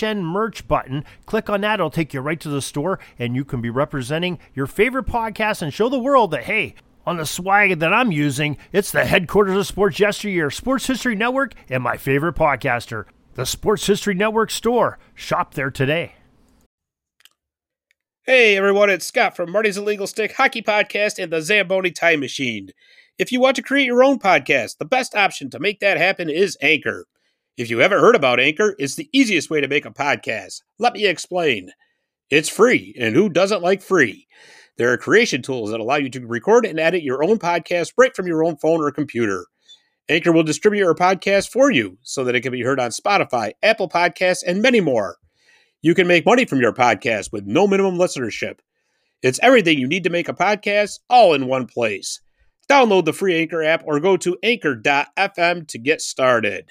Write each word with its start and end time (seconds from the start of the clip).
HN 0.00 0.24
merch 0.24 0.66
button. 0.66 1.04
Click 1.26 1.50
on 1.50 1.60
that, 1.62 1.80
it'll 1.80 1.90
take 1.90 2.14
you 2.14 2.20
right 2.20 2.40
to 2.40 2.48
the 2.48 2.62
store, 2.62 2.98
and 3.18 3.36
you 3.36 3.44
can 3.44 3.60
be 3.60 3.70
representing 3.70 4.38
your 4.54 4.66
favorite 4.66 5.06
podcast 5.06 5.62
and 5.62 5.72
show 5.72 5.88
the 5.88 5.98
world 5.98 6.30
that, 6.30 6.44
hey, 6.44 6.74
on 7.06 7.16
the 7.16 7.26
swag 7.26 7.78
that 7.78 7.92
I'm 7.92 8.12
using, 8.12 8.58
it's 8.72 8.92
the 8.92 9.04
headquarters 9.04 9.56
of 9.56 9.66
Sports 9.66 9.98
Yesteryear, 9.98 10.50
Sports 10.50 10.86
History 10.86 11.14
Network, 11.14 11.54
and 11.68 11.82
my 11.82 11.96
favorite 11.96 12.36
podcaster, 12.36 13.04
the 13.34 13.46
Sports 13.46 13.86
History 13.86 14.14
Network 14.14 14.50
store. 14.50 14.98
Shop 15.14 15.54
there 15.54 15.70
today. 15.70 16.14
Hey 18.24 18.56
everyone, 18.56 18.90
it's 18.90 19.06
Scott 19.06 19.34
from 19.34 19.50
Marty's 19.50 19.78
Illegal 19.78 20.06
Stick 20.06 20.36
Hockey 20.36 20.62
Podcast 20.62 21.20
and 21.20 21.32
the 21.32 21.40
Zamboni 21.40 21.90
Time 21.90 22.20
Machine. 22.20 22.70
If 23.18 23.32
you 23.32 23.40
want 23.40 23.56
to 23.56 23.62
create 23.62 23.86
your 23.86 24.04
own 24.04 24.18
podcast, 24.18 24.78
the 24.78 24.84
best 24.84 25.14
option 25.14 25.50
to 25.50 25.58
make 25.58 25.80
that 25.80 25.96
happen 25.96 26.30
is 26.30 26.56
Anchor. 26.60 27.06
If 27.60 27.68
you 27.68 27.80
haven't 27.80 28.00
heard 28.00 28.16
about 28.16 28.40
Anchor, 28.40 28.74
it's 28.78 28.94
the 28.94 29.10
easiest 29.12 29.50
way 29.50 29.60
to 29.60 29.68
make 29.68 29.84
a 29.84 29.90
podcast. 29.90 30.62
Let 30.78 30.94
me 30.94 31.04
explain. 31.04 31.72
It's 32.30 32.48
free, 32.48 32.96
and 32.98 33.14
who 33.14 33.28
doesn't 33.28 33.60
like 33.60 33.82
free? 33.82 34.26
There 34.78 34.90
are 34.90 34.96
creation 34.96 35.42
tools 35.42 35.70
that 35.70 35.78
allow 35.78 35.96
you 35.96 36.08
to 36.08 36.26
record 36.26 36.64
and 36.64 36.80
edit 36.80 37.02
your 37.02 37.22
own 37.22 37.38
podcast 37.38 37.92
right 37.98 38.16
from 38.16 38.26
your 38.26 38.42
own 38.42 38.56
phone 38.56 38.80
or 38.80 38.90
computer. 38.90 39.44
Anchor 40.08 40.32
will 40.32 40.42
distribute 40.42 40.80
your 40.80 40.94
podcast 40.94 41.50
for 41.50 41.70
you 41.70 41.98
so 42.00 42.24
that 42.24 42.34
it 42.34 42.40
can 42.40 42.50
be 42.50 42.62
heard 42.62 42.80
on 42.80 42.92
Spotify, 42.92 43.52
Apple 43.62 43.90
Podcasts, 43.90 44.42
and 44.46 44.62
many 44.62 44.80
more. 44.80 45.18
You 45.82 45.94
can 45.94 46.06
make 46.06 46.24
money 46.24 46.46
from 46.46 46.62
your 46.62 46.72
podcast 46.72 47.30
with 47.30 47.44
no 47.44 47.66
minimum 47.66 47.96
listenership. 47.96 48.60
It's 49.22 49.38
everything 49.42 49.78
you 49.78 49.86
need 49.86 50.04
to 50.04 50.10
make 50.10 50.30
a 50.30 50.32
podcast 50.32 51.00
all 51.10 51.34
in 51.34 51.46
one 51.46 51.66
place. 51.66 52.22
Download 52.70 53.04
the 53.04 53.12
free 53.12 53.38
Anchor 53.38 53.62
app 53.62 53.82
or 53.84 54.00
go 54.00 54.16
to 54.16 54.38
anchor.fm 54.42 55.68
to 55.68 55.78
get 55.78 56.00
started. 56.00 56.70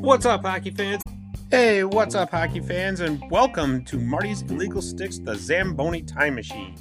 What's 0.00 0.24
up, 0.24 0.46
hockey 0.46 0.70
fans? 0.70 1.02
Hey, 1.50 1.84
what's 1.84 2.14
up, 2.14 2.30
hockey 2.30 2.60
fans, 2.60 3.00
and 3.00 3.22
welcome 3.30 3.84
to 3.84 3.98
Marty's 3.98 4.40
Illegal 4.42 4.80
Sticks, 4.80 5.18
the 5.18 5.34
Zamboni 5.36 6.00
Time 6.00 6.36
Machine. 6.36 6.74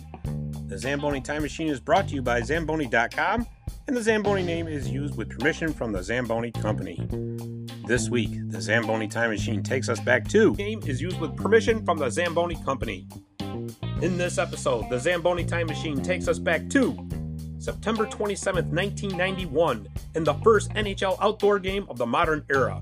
The 0.67 0.77
Zamboni 0.77 1.19
Time 1.19 1.41
Machine 1.41 1.67
is 1.67 1.81
brought 1.81 2.07
to 2.07 2.15
you 2.15 2.21
by 2.21 2.39
Zamboni.com, 2.39 3.45
and 3.87 3.97
the 3.97 4.01
Zamboni 4.01 4.41
name 4.41 4.69
is 4.69 4.87
used 4.89 5.17
with 5.17 5.29
permission 5.37 5.73
from 5.73 5.91
the 5.91 6.01
Zamboni 6.01 6.51
Company. 6.51 7.05
This 7.85 8.09
week, 8.09 8.29
the 8.51 8.61
Zamboni 8.61 9.09
Time 9.09 9.31
Machine 9.31 9.63
takes 9.63 9.89
us 9.89 9.99
back 9.99 10.25
to 10.29 10.55
game 10.55 10.81
is 10.87 11.01
used 11.01 11.19
with 11.19 11.35
permission 11.35 11.83
from 11.83 11.97
the 11.97 12.09
Zamboni 12.09 12.55
Company. 12.63 13.05
In 14.01 14.17
this 14.17 14.37
episode, 14.37 14.89
the 14.89 14.97
Zamboni 14.97 15.43
Time 15.43 15.67
Machine 15.67 16.01
takes 16.01 16.29
us 16.29 16.39
back 16.39 16.69
to 16.69 16.97
September 17.57 18.05
27, 18.05 18.73
1991, 18.73 19.89
in 20.15 20.23
the 20.23 20.35
first 20.35 20.69
NHL 20.71 21.17
outdoor 21.21 21.59
game 21.59 21.85
of 21.89 21.97
the 21.97 22.05
modern 22.05 22.45
era. 22.49 22.79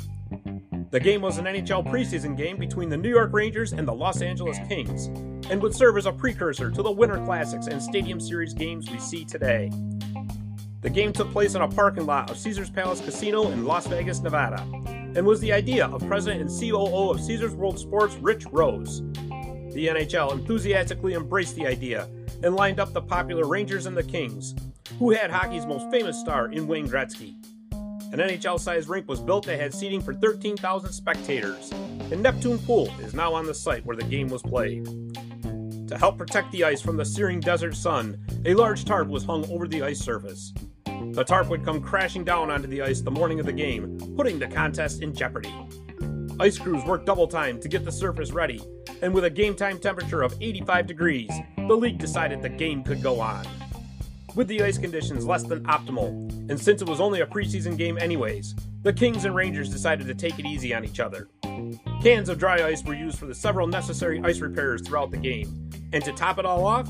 The 0.89 1.01
game 1.01 1.21
was 1.21 1.37
an 1.37 1.43
NHL 1.43 1.85
preseason 1.85 2.37
game 2.37 2.55
between 2.55 2.87
the 2.87 2.95
New 2.95 3.09
York 3.09 3.31
Rangers 3.33 3.73
and 3.73 3.85
the 3.85 3.93
Los 3.93 4.21
Angeles 4.21 4.57
Kings, 4.69 5.07
and 5.51 5.61
would 5.61 5.75
serve 5.75 5.97
as 5.97 6.05
a 6.05 6.13
precursor 6.13 6.71
to 6.71 6.81
the 6.81 6.89
Winter 6.89 7.17
Classics 7.25 7.67
and 7.67 7.81
Stadium 7.81 8.21
Series 8.21 8.53
games 8.53 8.89
we 8.89 8.97
see 8.97 9.25
today. 9.25 9.69
The 10.79 10.89
game 10.89 11.11
took 11.11 11.29
place 11.31 11.55
in 11.55 11.61
a 11.61 11.67
parking 11.67 12.05
lot 12.05 12.31
of 12.31 12.37
Caesars 12.37 12.69
Palace 12.69 13.01
Casino 13.01 13.51
in 13.51 13.65
Las 13.65 13.85
Vegas, 13.87 14.21
Nevada, 14.21 14.61
and 15.13 15.25
was 15.25 15.41
the 15.41 15.51
idea 15.51 15.87
of 15.87 16.07
President 16.07 16.39
and 16.39 16.49
COO 16.49 17.11
of 17.11 17.19
Caesars 17.19 17.53
World 17.53 17.77
Sports, 17.77 18.15
Rich 18.15 18.45
Rose. 18.53 19.01
The 19.73 19.89
NHL 19.89 20.31
enthusiastically 20.31 21.15
embraced 21.15 21.57
the 21.57 21.67
idea 21.67 22.07
and 22.43 22.55
lined 22.55 22.79
up 22.79 22.93
the 22.93 23.01
popular 23.01 23.45
Rangers 23.45 23.87
and 23.87 23.97
the 23.97 24.03
Kings, 24.03 24.55
who 24.99 25.11
had 25.11 25.31
hockey's 25.31 25.65
most 25.65 25.91
famous 25.91 26.17
star 26.17 26.49
in 26.49 26.65
Wayne 26.65 26.87
Gretzky. 26.87 27.35
An 28.13 28.19
NHL 28.19 28.57
sized 28.57 28.87
rink 28.87 29.05
was 29.09 29.19
built 29.19 29.45
that 29.47 29.59
had 29.59 29.73
seating 29.73 30.01
for 30.01 30.13
13,000 30.13 30.93
spectators, 30.93 31.71
and 32.09 32.23
Neptune 32.23 32.57
Pool 32.59 32.89
is 33.01 33.13
now 33.13 33.33
on 33.33 33.45
the 33.45 33.53
site 33.53 33.85
where 33.85 33.97
the 33.97 34.05
game 34.05 34.29
was 34.29 34.41
played. 34.41 34.85
To 35.89 35.97
help 35.97 36.17
protect 36.17 36.53
the 36.53 36.63
ice 36.63 36.81
from 36.81 36.95
the 36.95 37.03
searing 37.03 37.41
desert 37.41 37.75
sun, 37.75 38.17
a 38.45 38.53
large 38.53 38.85
tarp 38.85 39.09
was 39.09 39.25
hung 39.25 39.49
over 39.51 39.67
the 39.67 39.83
ice 39.83 39.99
surface. 39.99 40.53
The 40.85 41.25
tarp 41.25 41.49
would 41.49 41.65
come 41.65 41.81
crashing 41.81 42.23
down 42.23 42.49
onto 42.49 42.67
the 42.67 42.81
ice 42.81 43.01
the 43.01 43.11
morning 43.11 43.41
of 43.41 43.45
the 43.45 43.51
game, 43.51 43.99
putting 44.15 44.39
the 44.39 44.47
contest 44.47 45.01
in 45.01 45.13
jeopardy. 45.13 45.53
Ice 46.39 46.57
crews 46.57 46.85
worked 46.85 47.07
double 47.07 47.27
time 47.27 47.59
to 47.59 47.67
get 47.67 47.83
the 47.83 47.91
surface 47.91 48.31
ready, 48.31 48.61
and 49.01 49.13
with 49.13 49.25
a 49.25 49.29
game 49.29 49.53
time 49.53 49.79
temperature 49.79 50.21
of 50.21 50.33
85 50.39 50.87
degrees, 50.87 51.31
the 51.57 51.75
league 51.75 51.97
decided 51.97 52.41
the 52.41 52.47
game 52.47 52.85
could 52.85 53.03
go 53.03 53.19
on 53.19 53.45
with 54.37 54.47
the 54.47 54.61
ice 54.61 54.77
conditions 54.77 55.25
less 55.25 55.41
than 55.41 55.63
optimal, 55.63 56.09
and 56.49 56.61
since 56.61 56.83
it 56.83 56.87
was 56.87 57.01
only 57.01 57.21
a 57.21 57.25
preseason 57.25 57.75
game 57.75 57.97
anyways, 57.97 58.53
the 58.83 58.93
Kings 58.93 59.25
and 59.25 59.33
Rangers 59.33 59.67
decided 59.67 60.05
to 60.05 60.13
take 60.13 60.37
it 60.37 60.45
easy 60.45 60.75
on 60.75 60.85
each 60.85 60.99
other. 60.99 61.27
Cans 62.03 62.29
of 62.29 62.37
dry 62.37 62.63
ice 62.63 62.83
were 62.83 62.93
used 62.93 63.17
for 63.17 63.25
the 63.25 63.33
several 63.33 63.65
necessary 63.65 64.21
ice 64.23 64.39
repairs 64.39 64.83
throughout 64.83 65.09
the 65.09 65.17
game, 65.17 65.71
and 65.91 66.05
to 66.05 66.11
top 66.11 66.37
it 66.37 66.45
all 66.45 66.67
off, 66.67 66.87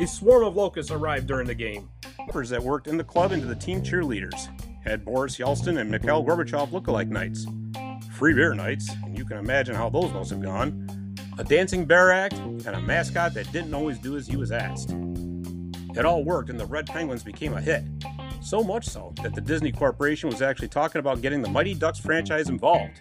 a 0.00 0.06
swarm 0.06 0.42
of 0.44 0.56
locusts 0.56 0.90
arrived 0.90 1.26
during 1.26 1.46
the 1.46 1.54
game. 1.54 1.90
Workers 2.18 2.48
that 2.48 2.62
worked 2.62 2.86
in 2.86 2.96
the 2.96 3.04
club 3.04 3.30
into 3.30 3.46
the 3.46 3.54
team 3.54 3.82
cheerleaders 3.82 4.48
had 4.82 5.04
Boris 5.04 5.36
Yeltsin 5.36 5.78
and 5.78 5.90
Mikhail 5.90 6.24
Gorbachev 6.24 6.72
look-alike 6.72 7.08
nights, 7.08 7.46
free 8.14 8.32
beer 8.32 8.54
nights, 8.54 8.90
and 9.04 9.18
you 9.18 9.26
can 9.26 9.36
imagine 9.36 9.74
how 9.74 9.90
those 9.90 10.10
must 10.14 10.30
have 10.30 10.40
gone, 10.40 11.14
a 11.36 11.44
dancing 11.44 11.84
bear 11.84 12.10
act, 12.10 12.38
and 12.38 12.68
a 12.68 12.80
mascot 12.80 13.34
that 13.34 13.52
didn't 13.52 13.74
always 13.74 13.98
do 13.98 14.16
as 14.16 14.26
he 14.26 14.38
was 14.38 14.50
asked. 14.50 14.94
It 15.96 16.04
all 16.04 16.24
worked 16.24 16.50
and 16.50 16.60
the 16.60 16.66
Red 16.66 16.86
Penguins 16.86 17.22
became 17.22 17.54
a 17.54 17.60
hit. 17.60 17.82
So 18.42 18.62
much 18.62 18.86
so 18.86 19.12
that 19.22 19.34
the 19.34 19.40
Disney 19.40 19.72
Corporation 19.72 20.28
was 20.28 20.42
actually 20.42 20.68
talking 20.68 20.98
about 20.98 21.22
getting 21.22 21.42
the 21.42 21.48
Mighty 21.48 21.74
Ducks 21.74 21.98
franchise 21.98 22.48
involved. 22.48 22.98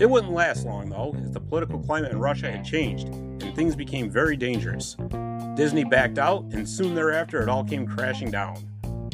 It 0.00 0.08
wouldn't 0.08 0.32
last 0.32 0.64
long 0.64 0.90
though, 0.90 1.14
as 1.22 1.32
the 1.32 1.40
political 1.40 1.78
climate 1.78 2.12
in 2.12 2.18
Russia 2.18 2.50
had 2.50 2.64
changed 2.64 3.08
and 3.08 3.56
things 3.56 3.74
became 3.74 4.10
very 4.10 4.36
dangerous. 4.36 4.96
Disney 5.54 5.84
backed 5.84 6.18
out, 6.18 6.44
and 6.52 6.68
soon 6.68 6.94
thereafter 6.94 7.42
it 7.42 7.48
all 7.48 7.64
came 7.64 7.86
crashing 7.86 8.30
down. 8.30 8.56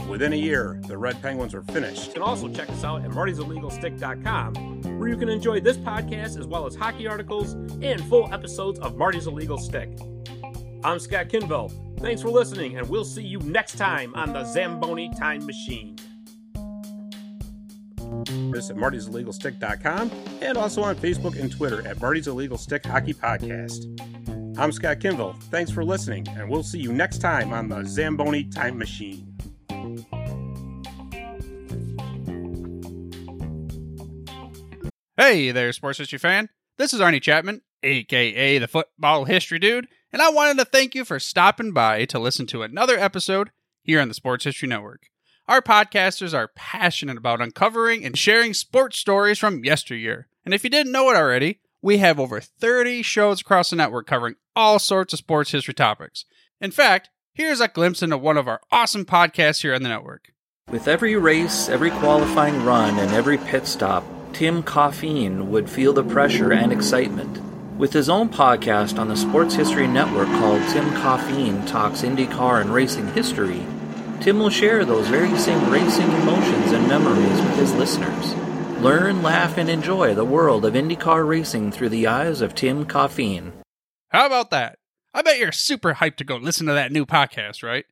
Within 0.09 0.33
a 0.33 0.37
year, 0.37 0.81
the 0.87 0.97
Red 0.97 1.21
Penguins 1.22 1.55
were 1.55 1.62
finished. 1.62 2.09
You 2.09 2.12
can 2.15 2.22
also 2.22 2.49
check 2.49 2.71
us 2.71 2.84
out 2.84 3.05
at 3.05 3.11
martysillegalstick.com, 3.11 4.99
where 4.99 5.09
you 5.09 5.16
can 5.16 5.28
enjoy 5.28 5.61
this 5.61 5.77
podcast 5.77 6.39
as 6.39 6.47
well 6.47 6.66
as 6.66 6.77
hockey 6.77 7.06
articles 7.06 7.55
and 7.83 8.05
full 8.05 8.33
episodes 8.33 8.78
of 8.81 8.97
Marty's 8.97 9.27
Illegal 9.27 9.59
Stick. 9.59 9.91
I'm 10.84 10.99
Scott 10.99 11.28
Kinville. 11.28 11.86
Thanks 11.99 12.23
for 12.23 12.29
listening, 12.31 12.77
and 12.77 12.89
we'll 12.89 13.05
see 13.05 13.23
you 13.23 13.39
next 13.41 13.77
time 13.79 14.15
on 14.15 14.33
the 14.33 14.45
Zamboni 14.45 15.11
Time 15.19 15.45
Machine. 15.47 15.97
Visit 18.53 18.77
martysillegalstick.com 18.77 20.11
and 20.41 20.57
also 20.59 20.83
on 20.83 20.97
Facebook 20.97 21.39
and 21.41 21.51
Twitter 21.51 21.87
at 21.87 22.01
Marty's 22.01 22.29
Illegal 22.29 22.59
Stick 22.59 22.84
Hockey 22.84 23.15
Podcast. 23.15 23.87
I'm 24.59 24.73
Scott 24.73 25.01
Kinville. 25.01 25.41
Thanks 25.45 25.71
for 25.71 25.84
listening, 25.84 26.27
and 26.31 26.49
we'll 26.49 26.62
see 26.62 26.79
you 26.79 26.93
next 26.93 27.19
time 27.19 27.53
on 27.53 27.69
the 27.69 27.84
Zamboni 27.84 28.45
Time 28.45 28.78
Machine. 28.78 29.37
Hey 35.16 35.51
there, 35.51 35.72
sports 35.72 35.98
history 35.98 36.19
fan. 36.19 36.51
This 36.77 36.93
is 36.93 37.01
Arnie 37.01 37.22
Chapman, 37.22 37.63
aka 37.83 38.59
the 38.59 38.69
Football 38.69 39.25
History 39.25 39.59
Dude 39.59 39.89
and 40.16 40.22
I 40.22 40.30
wanted 40.30 40.57
to 40.57 40.65
thank 40.65 40.95
you 40.95 41.04
for 41.04 41.21
stopping 41.21 41.72
by 41.72 42.07
to 42.07 42.18
listen 42.18 42.47
to 42.47 42.63
another 42.63 42.97
episode 42.97 43.51
here 43.83 44.01
on 44.01 44.09
the 44.09 44.15
Sports 44.15 44.45
History 44.45 44.66
Network. 44.66 45.10
Our 45.47 45.60
podcasters 45.60 46.33
are 46.33 46.48
passionate 46.57 47.18
about 47.18 47.42
uncovering 47.42 48.03
and 48.03 48.16
sharing 48.16 48.54
sports 48.54 48.97
stories 48.97 49.39
from 49.39 49.63
yesteryear. 49.63 50.27
And 50.47 50.54
if 50.54 50.65
you 50.65 50.71
didn't 50.71 50.92
know 50.92 51.10
it 51.10 51.16
already, 51.16 51.60
we 51.83 51.98
have 51.98 52.18
over 52.18 52.41
30 52.41 53.03
shows 53.03 53.42
across 53.42 53.68
the 53.68 53.77
network 53.77 54.07
covering 54.07 54.36
all 54.54 54.78
sorts 54.78 55.13
of 55.13 55.18
sports 55.18 55.51
history 55.51 55.74
topics. 55.74 56.24
In 56.62 56.71
fact, 56.71 57.10
here's 57.34 57.60
a 57.60 57.69
glimpse 57.69 58.03
into 58.03 58.16
one 58.16 58.39
of 58.39 58.48
our 58.48 58.62
awesome 58.72 59.04
podcasts 59.04 59.60
here 59.60 59.74
on 59.74 59.83
the 59.83 59.91
network. 59.91 60.33
With 60.71 60.89
every 60.89 61.16
race, 61.16 61.69
every 61.69 61.91
qualifying 61.91 62.65
run, 62.65 62.98
and 62.98 63.12
every 63.12 63.36
pit 63.36 63.66
stop, 63.66 64.03
Tim 64.33 64.62
Coffeen 64.62 65.48
would 65.48 65.69
feel 65.69 65.92
the 65.92 66.04
pressure 66.04 66.54
and 66.54 66.72
excitement. 66.72 67.46
With 67.78 67.93
his 67.93 68.09
own 68.09 68.31
podcast 68.31 68.99
on 68.99 69.09
the 69.09 69.17
Sports 69.17 69.55
History 69.55 69.87
Network 69.87 70.28
called 70.28 70.63
Tim 70.71 70.89
Coffeen 70.93 71.67
Talks 71.67 72.01
IndyCar 72.01 72.63
and 72.63 72.73
Racing 72.73 73.07
History, 73.09 73.67
Tim 74.23 74.39
will 74.39 74.49
share 74.49 74.87
those 74.87 75.09
very 75.09 75.37
same 75.37 75.71
racing 75.71 76.11
emotions 76.11 76.73
and 76.73 76.89
memories 76.89 77.39
with 77.43 77.57
his 77.57 77.75
listeners. 77.75 78.34
Learn, 78.81 79.23
laugh, 79.23 79.59
and 79.59 79.69
enjoy 79.69 80.15
the 80.15 80.25
world 80.25 80.65
of 80.65 80.73
IndyCar 80.73 81.28
racing 81.28 81.71
through 81.71 81.91
the 81.91 82.07
eyes 82.07 82.41
of 82.41 82.55
Tim 82.55 82.87
Coffeen. 82.87 83.53
How 84.09 84.25
about 84.25 84.51
that? 84.53 84.79
I 85.13 85.21
bet 85.21 85.39
you're 85.39 85.53
super 85.53 85.95
hyped 85.95 86.17
to 86.17 86.25
go 86.25 86.37
listen 86.37 86.67
to 86.69 86.72
that 86.72 86.93
new 86.93 87.05
podcast, 87.05 87.63
right? 87.63 87.84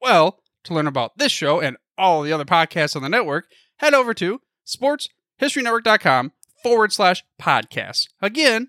Well, 0.00 0.40
to 0.64 0.72
learn 0.72 0.86
about 0.86 1.18
this 1.18 1.32
show 1.32 1.60
and 1.60 1.76
all 1.98 2.22
the 2.22 2.32
other 2.32 2.46
podcasts 2.46 2.96
on 2.96 3.02
the 3.02 3.10
network, 3.10 3.44
head 3.76 3.92
over 3.92 4.14
to 4.14 4.40
sportshistorynetwork.com 4.66 6.32
forward 6.62 6.94
slash 6.94 7.24
podcast. 7.38 8.08
Again, 8.22 8.68